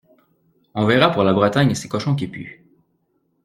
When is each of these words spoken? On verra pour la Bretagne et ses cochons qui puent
On 0.73 0.87
verra 0.87 1.11
pour 1.11 1.23
la 1.23 1.31
Bretagne 1.31 1.69
et 1.69 1.75
ses 1.75 1.87
cochons 1.87 2.15
qui 2.15 2.27
puent 2.27 2.65